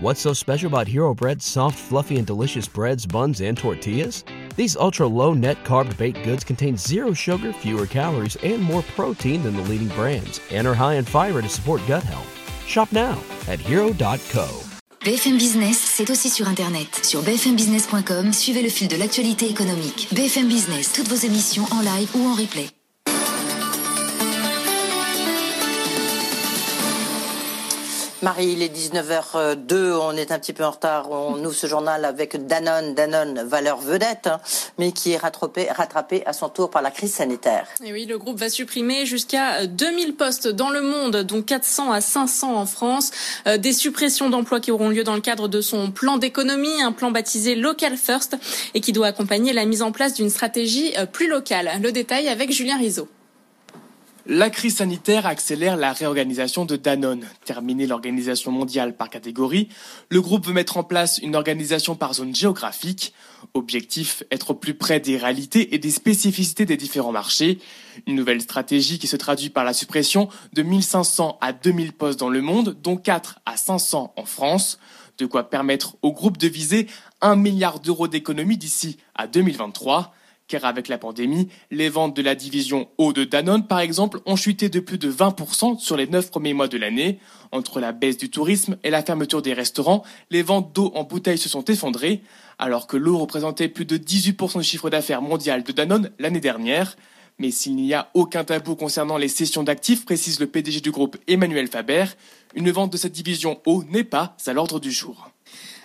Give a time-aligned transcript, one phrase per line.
[0.00, 4.22] What's so special about Hero Bread's soft, fluffy, and delicious breads, buns, and tortillas?
[4.54, 9.42] These ultra low net carb baked goods contain zero sugar, fewer calories, and more protein
[9.42, 12.32] than the leading brands, and are high in fiber to support gut health.
[12.64, 14.62] Shop now at hero.co.
[15.00, 17.00] BFM Business, c'est aussi sur Internet.
[17.02, 20.06] Sur bfmbusiness.com, suivez le fil de l'actualité économique.
[20.12, 22.68] BFM Business, toutes vos émissions en live ou en replay.
[28.20, 31.08] Marie, il est 19h02, on est un petit peu en retard.
[31.12, 34.40] On ouvre ce journal avec Danone, Danone, valeur vedette, hein,
[34.76, 37.68] mais qui est rattrapé, rattrapé à son tour par la crise sanitaire.
[37.80, 42.56] Oui, le groupe va supprimer jusqu'à 2000 postes dans le monde, dont 400 à 500
[42.56, 43.12] en France.
[43.46, 46.92] Euh, des suppressions d'emplois qui auront lieu dans le cadre de son plan d'économie, un
[46.92, 48.36] plan baptisé Local First,
[48.74, 51.70] et qui doit accompagner la mise en place d'une stratégie euh, plus locale.
[51.80, 53.08] Le détail avec Julien Rizzo.
[54.30, 57.24] La crise sanitaire accélère la réorganisation de Danone.
[57.46, 59.70] Terminer l'organisation mondiale par catégorie,
[60.10, 63.14] le groupe veut mettre en place une organisation par zone géographique.
[63.54, 67.58] Objectif, être plus près des réalités et des spécificités des différents marchés.
[68.06, 72.28] Une nouvelle stratégie qui se traduit par la suppression de 1500 à 2000 postes dans
[72.28, 74.78] le monde, dont 4 à 500 en France.
[75.16, 76.86] De quoi permettre au groupe de viser
[77.22, 80.12] 1 milliard d'euros d'économie d'ici à 2023
[80.48, 84.34] car avec la pandémie, les ventes de la division eau de Danone, par exemple, ont
[84.34, 87.20] chuté de plus de 20% sur les 9 premiers mois de l'année.
[87.52, 91.38] Entre la baisse du tourisme et la fermeture des restaurants, les ventes d'eau en bouteille
[91.38, 92.22] se sont effondrées,
[92.58, 96.96] alors que l'eau représentait plus de 18% du chiffre d'affaires mondial de Danone l'année dernière.
[97.38, 101.16] Mais s'il n'y a aucun tabou concernant les cessions d'actifs, précise le PDG du groupe
[101.28, 102.06] Emmanuel Faber,
[102.54, 105.30] une vente de cette division eau n'est pas à l'ordre du jour.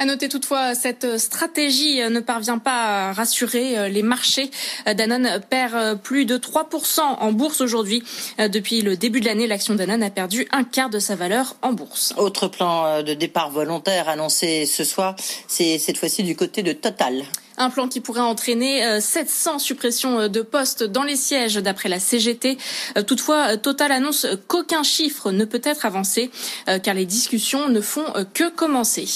[0.00, 4.50] À noter toutefois, cette stratégie ne parvient pas à rassurer les marchés.
[4.86, 8.04] Danone perd plus de 3% en bourse aujourd'hui.
[8.38, 11.72] Depuis le début de l'année, l'action Danone a perdu un quart de sa valeur en
[11.72, 12.14] bourse.
[12.16, 15.16] Autre plan de départ volontaire annoncé ce soir,
[15.48, 17.24] c'est cette fois-ci du côté de Total.
[17.56, 22.56] Un plan qui pourrait entraîner 700 suppressions de postes dans les sièges d'après la CGT.
[23.08, 26.30] Toutefois, Total annonce qu'aucun chiffre ne peut être avancé
[26.84, 29.08] car les discussions ne font que commencer.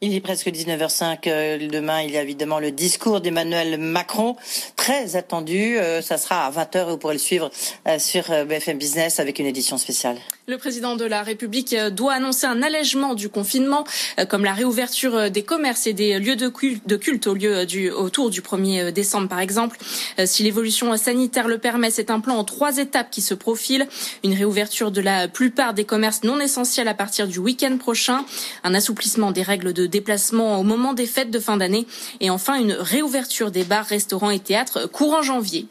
[0.00, 1.68] Il est presque 19h05.
[1.68, 4.36] Demain, il y a évidemment le discours d'Emmanuel Macron,
[4.76, 5.78] très attendu.
[6.02, 7.50] Ça sera à 20h et vous pourrez le suivre
[7.98, 10.16] sur BFM Business avec une édition spéciale.
[10.50, 13.84] Le président de la République doit annoncer un allègement du confinement,
[14.28, 18.40] comme la réouverture des commerces et des lieux de culte, au lieu du, autour du
[18.40, 19.78] 1er décembre, par exemple.
[20.24, 23.86] Si l'évolution sanitaire le permet, c'est un plan en trois étapes qui se profile.
[24.24, 28.24] Une réouverture de la plupart des commerces non essentiels à partir du week-end prochain,
[28.64, 31.86] un assouplissement des règles de déplacement au moment des fêtes de fin d'année
[32.18, 35.68] et enfin une réouverture des bars, restaurants et théâtres courant janvier.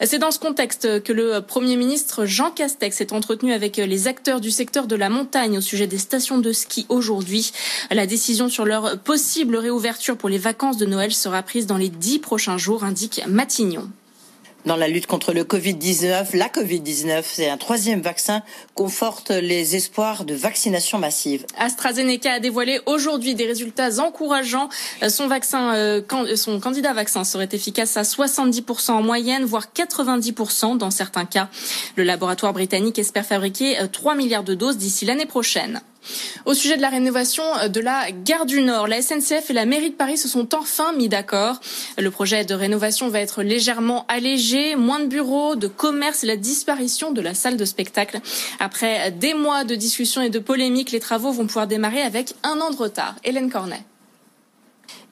[0.00, 4.21] C'est dans ce contexte que le Premier ministre Jean Castex s'est entretenu avec les acteurs
[4.40, 7.52] du secteur de la montagne au sujet des stations de ski aujourd'hui.
[7.90, 11.88] La décision sur leur possible réouverture pour les vacances de Noël sera prise dans les
[11.88, 13.88] dix prochains jours, indique Matignon
[14.66, 16.36] dans la lutte contre le Covid-19.
[16.36, 18.42] La Covid-19, c'est un troisième vaccin,
[18.74, 21.46] conforte les espoirs de vaccination massive.
[21.58, 24.68] AstraZeneca a dévoilé aujourd'hui des résultats encourageants.
[25.08, 26.02] Son vaccin,
[26.36, 31.48] son candidat vaccin serait efficace à 70% en moyenne, voire 90% dans certains cas.
[31.96, 35.80] Le laboratoire britannique espère fabriquer 3 milliards de doses d'ici l'année prochaine.
[36.46, 39.90] Au sujet de la rénovation de la gare du Nord, la SNCF et la mairie
[39.90, 41.60] de Paris se sont enfin mis d'accord.
[41.98, 46.36] Le projet de rénovation va être légèrement allégé, moins de bureaux, de commerce et la
[46.36, 48.20] disparition de la salle de spectacle.
[48.60, 52.60] Après des mois de discussions et de polémiques, les travaux vont pouvoir démarrer avec un
[52.60, 53.14] an de retard.
[53.24, 53.84] Hélène Cornet.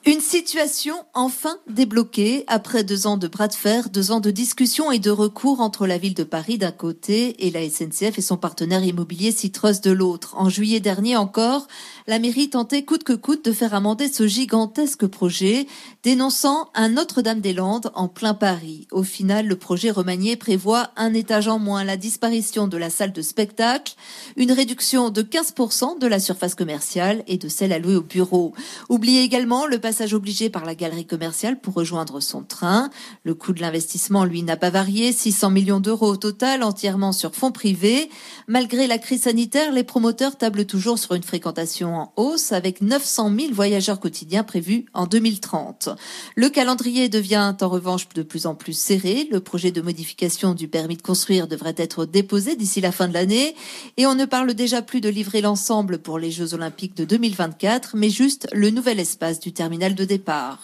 [0.06, 4.90] Une situation enfin débloquée après deux ans de bras de fer, deux ans de discussions
[4.90, 8.38] et de recours entre la ville de Paris d'un côté et la SNCF et son
[8.38, 10.36] partenaire immobilier Citrus de l'autre.
[10.38, 11.68] En juillet dernier encore,
[12.06, 15.66] la mairie tentait coûte que coûte de faire amender ce gigantesque projet,
[16.02, 18.88] dénonçant un Notre-Dame-des-Landes en plein Paris.
[18.92, 23.12] Au final, le projet remanié prévoit un étage en moins, la disparition de la salle
[23.12, 23.96] de spectacle,
[24.36, 28.54] une réduction de 15% de la surface commerciale et de celle allouée au bureau.
[28.88, 32.90] Oubliez également le passage obligé par la galerie commerciale pour rejoindre son train.
[33.24, 37.34] Le coût de l'investissement, lui, n'a pas varié, 600 millions d'euros au total, entièrement sur
[37.34, 38.08] fonds privés.
[38.46, 43.32] Malgré la crise sanitaire, les promoteurs tablent toujours sur une fréquentation en hausse, avec 900
[43.36, 45.88] 000 voyageurs quotidiens prévus en 2030.
[46.36, 49.26] Le calendrier devient en revanche de plus en plus serré.
[49.32, 53.14] Le projet de modification du permis de construire devrait être déposé d'ici la fin de
[53.14, 53.56] l'année,
[53.96, 57.96] et on ne parle déjà plus de livrer l'ensemble pour les Jeux Olympiques de 2024,
[57.96, 60.58] mais juste le nouvel espace du terminal terminal de départ.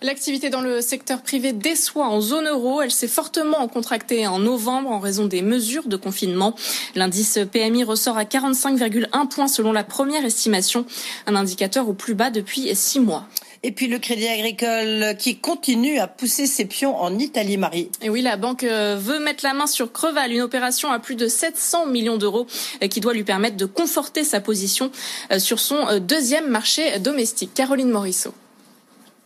[0.00, 2.80] L'activité dans le secteur privé déçoit en zone euro.
[2.80, 6.56] Elle s'est fortement contractée en novembre en raison des mesures de confinement.
[6.96, 10.86] L'indice PMI ressort à 45,1 points selon la première estimation,
[11.26, 13.28] un indicateur au plus bas depuis six mois.
[13.64, 17.90] Et puis le Crédit Agricole qui continue à pousser ses pions en Italie, Marie.
[18.00, 21.14] Et oui, la banque euh, veut mettre la main sur Creval, une opération à plus
[21.14, 22.48] de 700 millions d'euros
[22.82, 24.90] euh, qui doit lui permettre de conforter sa position
[25.30, 27.54] euh, sur son deuxième marché domestique.
[27.54, 28.34] Caroline Morisseau.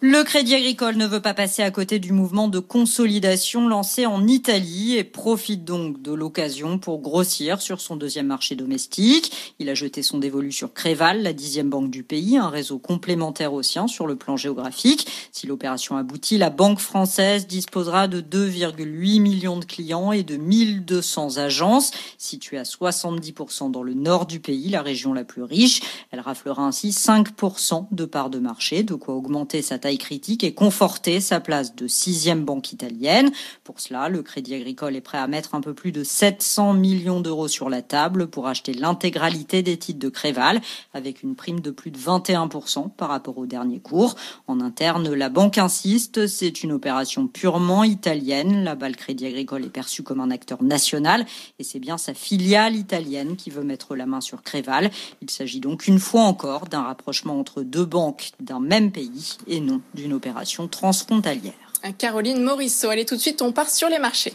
[0.03, 4.27] Le Crédit Agricole ne veut pas passer à côté du mouvement de consolidation lancé en
[4.27, 9.55] Italie et profite donc de l'occasion pour grossir sur son deuxième marché domestique.
[9.59, 13.55] Il a jeté son dévolu sur Créval, la dixième banque du pays, un réseau complémentaire
[13.55, 15.09] au sien sur le plan géographique.
[15.33, 21.39] Si l'opération aboutit, la banque française disposera de 2,8 millions de clients et de 1200
[21.39, 25.81] agences, situées à 70% dans le nord du pays, la région la plus riche.
[26.11, 31.21] Elle raflera ainsi 5% de parts de marché, de quoi augmenter sa critique et conforter
[31.21, 33.31] sa place de sixième banque italienne.
[33.65, 37.21] Pour cela, le Crédit Agricole est prêt à mettre un peu plus de 700 millions
[37.21, 40.61] d'euros sur la table pour acheter l'intégralité des titres de Créval,
[40.95, 44.17] avec une prime de plus de 21% par rapport au dernier cours.
[44.49, 48.65] En interne, la banque insiste, c'est une opération purement italienne.
[48.65, 51.25] Là-bas, le Crédit Agricole est perçu comme un acteur national
[51.59, 54.91] et c'est bien sa filiale italienne qui veut mettre la main sur Créval.
[55.21, 59.61] Il s'agit donc une fois encore d'un rapprochement entre deux banques d'un même pays et
[59.61, 61.55] non d'une opération transfrontalière.
[61.99, 64.35] Caroline Morisseau, allez tout de suite, on part sur les marchés.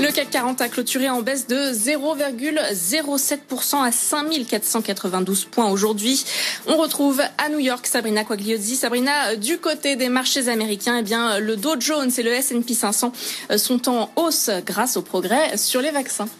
[0.00, 6.24] Le CAC 40 a clôturé en baisse de 0,07% à 5492 points aujourd'hui.
[6.66, 8.76] On retrouve à New York Sabrina Quagliozzi.
[8.76, 13.12] Sabrina, du côté des marchés américains, eh bien, le Dow Jones et le S&P 500
[13.58, 16.30] sont en hausse grâce au progrès sur les vaccins.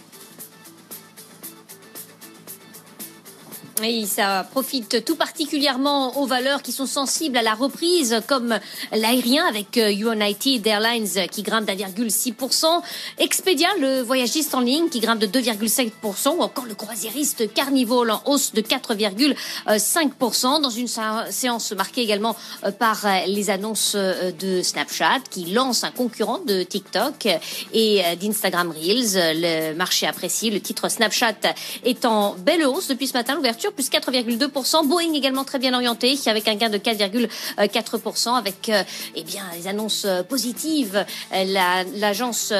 [3.82, 8.58] Et ça profite tout particulièrement aux valeurs qui sont sensibles à la reprise, comme
[8.92, 12.82] l'aérien avec euh, United Airlines qui grimpe d'1,6%,
[13.18, 18.20] Expedia, le voyagiste en ligne qui grimpe de 2,5%, ou encore le croisiériste Carnival en
[18.26, 20.88] hausse de 4,5%, dans une
[21.30, 26.64] séance marquée également euh, par euh, les annonces de Snapchat qui lance un concurrent de
[26.64, 27.28] TikTok
[27.72, 29.40] et d'Instagram Reels.
[29.40, 31.54] Le marché apprécie, le titre Snapchat
[31.84, 32.88] est en belle hausse.
[32.88, 34.86] Depuis ce matin, l'ouverture plus 4,2%.
[34.86, 38.82] Boeing également très bien orienté, avec un gain de 4,4%, avec euh,
[39.14, 41.04] eh bien les annonces euh, positives.
[41.34, 42.52] Euh, l'agence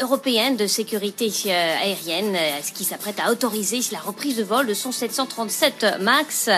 [0.00, 4.92] européenne de sécurité aérienne, ce qui s'apprête à autoriser la reprise de vol de son
[4.92, 6.48] 737 Max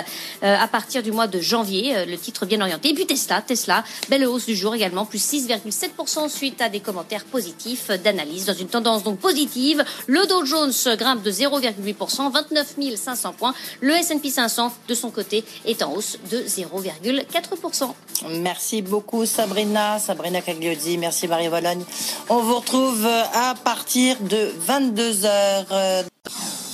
[0.43, 2.05] à partir du mois de janvier.
[2.07, 2.91] Le titre bien orienté.
[2.91, 7.25] Et puis Tesla, Tesla, belle hausse du jour également, plus 6,7% suite à des commentaires
[7.25, 9.85] positifs d'analyse dans une tendance donc positive.
[10.07, 13.55] Le Dow Jones grimpe de 0,8%, 29 500 points.
[13.81, 17.95] Le S&P 500, de son côté, est en hausse de 0,4%.
[18.29, 21.85] Merci beaucoup Sabrina, Sabrina Cagliozzi, merci Marie Vologne.
[22.29, 26.07] On vous retrouve à partir de 22h.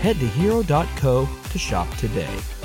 [0.00, 2.57] Head to hero.co to shop today.